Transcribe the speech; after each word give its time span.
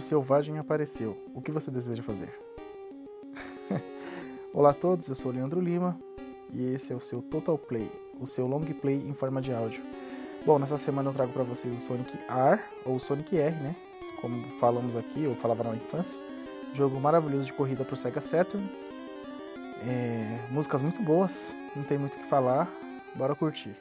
monstro 0.00 0.08
selvagem 0.08 0.58
apareceu. 0.58 1.16
O 1.34 1.42
que 1.42 1.52
você 1.52 1.70
deseja 1.70 2.02
fazer? 2.02 2.32
Olá 4.52 4.70
a 4.70 4.74
todos, 4.74 5.06
eu 5.08 5.14
sou 5.14 5.30
o 5.30 5.34
Leandro 5.34 5.60
Lima 5.60 6.00
e 6.52 6.72
esse 6.72 6.92
é 6.92 6.96
o 6.96 7.00
seu 7.00 7.20
Total 7.20 7.58
Play, 7.58 7.90
o 8.18 8.26
seu 8.26 8.46
long 8.46 8.64
play 8.64 8.96
em 8.96 9.12
forma 9.12 9.42
de 9.42 9.52
áudio. 9.52 9.82
Bom, 10.46 10.58
nessa 10.58 10.78
semana 10.78 11.10
eu 11.10 11.12
trago 11.12 11.32
para 11.32 11.42
vocês 11.42 11.74
o 11.74 11.78
Sonic 11.78 12.18
R 12.28 12.60
ou 12.86 12.98
Sonic 12.98 13.36
R, 13.38 13.54
né? 13.56 13.76
Como 14.22 14.42
falamos 14.58 14.96
aqui, 14.96 15.26
ou 15.26 15.34
falava 15.34 15.62
na 15.64 15.76
infância. 15.76 16.20
Jogo 16.72 16.98
maravilhoso 16.98 17.44
de 17.44 17.52
corrida 17.52 17.84
pro 17.84 17.96
Sega 17.96 18.22
Saturn. 18.22 18.66
É, 19.86 20.38
músicas 20.50 20.80
muito 20.80 21.02
boas, 21.02 21.54
não 21.76 21.84
tem 21.84 21.98
muito 21.98 22.14
o 22.14 22.18
que 22.18 22.24
falar. 22.24 22.72
Bora 23.14 23.34
curtir. 23.34 23.76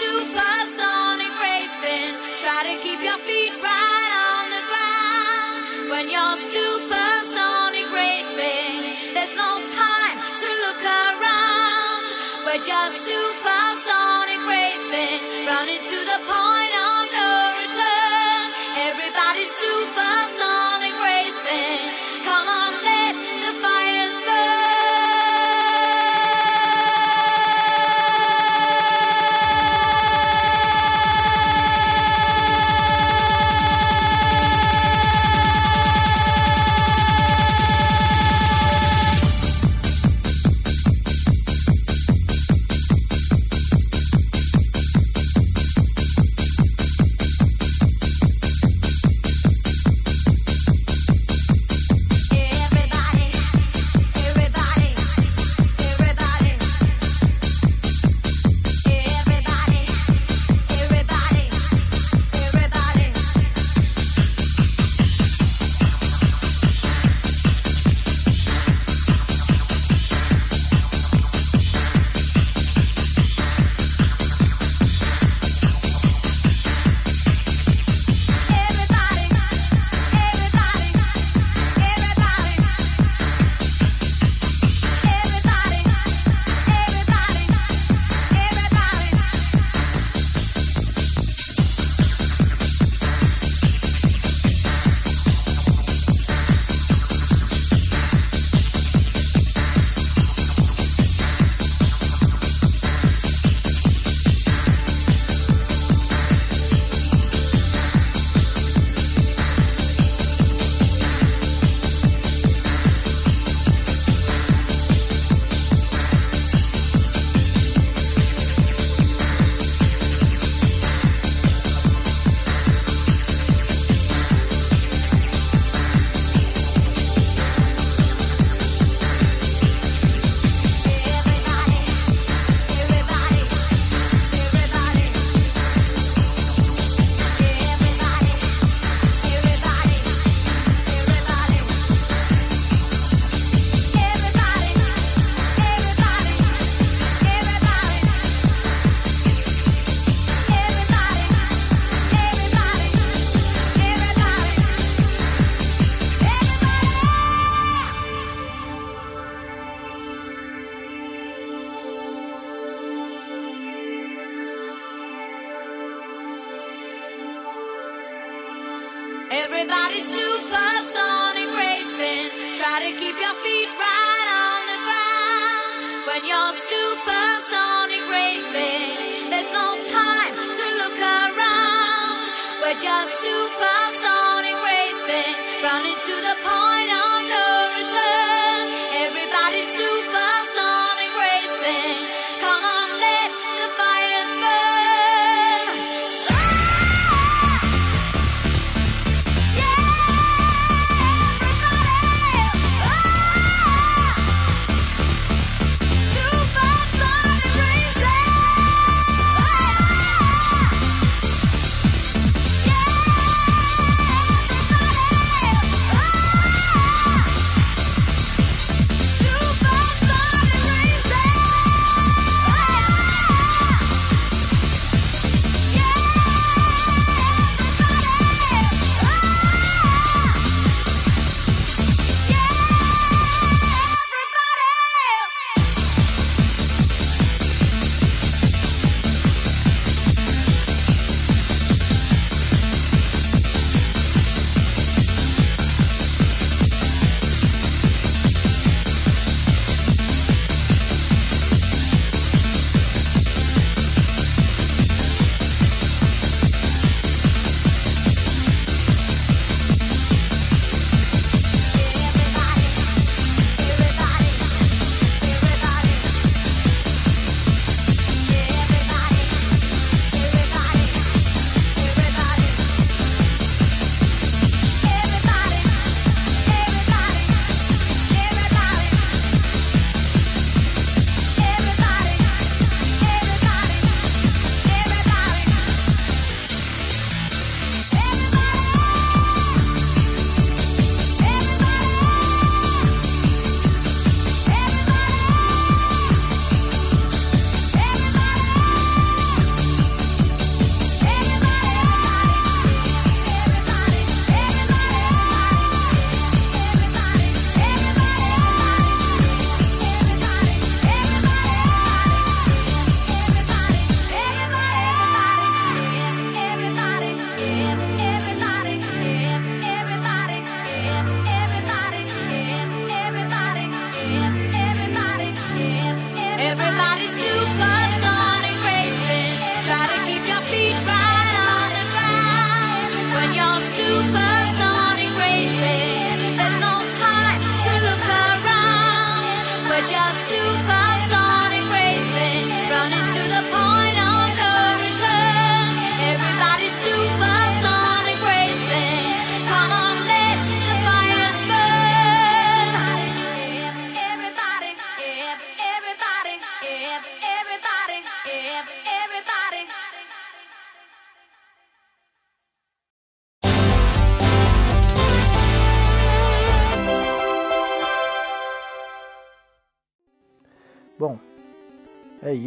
supersonic 0.00 1.32
racing. 1.36 2.10
Try 2.40 2.60
to 2.72 2.74
keep 2.80 3.00
your 3.04 3.20
feet 3.28 3.52
right 3.60 4.12
on 4.32 4.44
the 4.56 4.62
ground. 4.70 5.56
When 5.92 6.04
you're 6.08 6.38
supersonic 6.56 7.88
racing, 7.92 9.12
there's 9.12 9.36
no 9.36 9.60
time 9.60 10.16
to 10.40 10.48
look 10.64 10.80
around. 10.80 12.04
We're 12.48 12.64
just 12.64 12.96
supersonic 13.04 14.40
racing, 14.48 15.20
running 15.44 15.82
to 15.92 15.98
the 16.10 16.18
point 16.24 16.79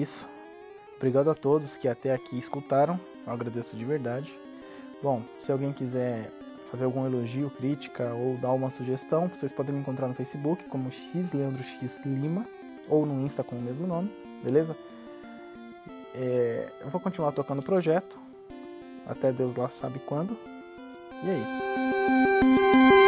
isso. 0.01 0.27
Obrigado 0.97 1.29
a 1.29 1.35
todos 1.35 1.77
que 1.77 1.87
até 1.87 2.13
aqui 2.13 2.37
escutaram. 2.37 2.99
Eu 3.25 3.33
agradeço 3.33 3.75
de 3.75 3.85
verdade. 3.85 4.37
Bom, 5.01 5.21
se 5.39 5.51
alguém 5.51 5.73
quiser 5.73 6.31
fazer 6.71 6.85
algum 6.85 7.05
elogio, 7.05 7.49
crítica 7.49 8.13
ou 8.13 8.37
dar 8.37 8.51
uma 8.51 8.69
sugestão, 8.69 9.27
vocês 9.27 9.53
podem 9.53 9.75
me 9.75 9.81
encontrar 9.81 10.07
no 10.07 10.13
Facebook 10.13 10.63
como 10.65 10.91
X 10.91 11.33
Leandro 11.33 11.61
X 11.61 12.05
Lima 12.05 12.45
ou 12.87 13.05
no 13.05 13.25
Insta 13.25 13.43
com 13.43 13.55
o 13.55 13.61
mesmo 13.61 13.85
nome, 13.85 14.11
beleza? 14.43 14.75
É, 16.15 16.71
eu 16.81 16.89
vou 16.89 17.01
continuar 17.01 17.31
tocando 17.31 17.59
o 17.59 17.63
projeto 17.63 18.19
até 19.05 19.31
Deus 19.31 19.55
lá 19.55 19.69
sabe 19.69 19.99
quando. 19.99 20.37
E 21.23 21.29
é 21.29 21.37
isso. 21.37 23.02